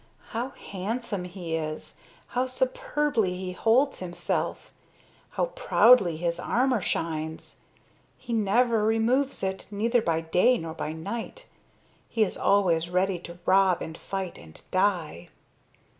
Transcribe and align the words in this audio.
"How 0.29 0.49
handsome 0.49 1.25
he 1.25 1.55
is, 1.55 1.97
how 2.29 2.47
superbly 2.47 3.37
he 3.37 3.51
holds 3.51 3.99
himself, 3.99 4.73
how 5.29 5.45
proudly 5.55 6.17
his 6.17 6.39
armor 6.39 6.81
shines! 6.81 7.57
He 8.17 8.33
never 8.33 8.83
removes 8.83 9.43
it, 9.43 9.67
neither 9.69 10.01
by 10.01 10.21
day 10.21 10.57
nor 10.57 10.73
by 10.73 10.91
night. 10.91 11.45
He 12.09 12.23
is 12.23 12.35
always 12.35 12.89
ready 12.89 13.19
to 13.19 13.37
rob 13.45 13.83
and 13.83 13.95
fight 13.95 14.39
and 14.39 14.59
die...." 14.71 15.29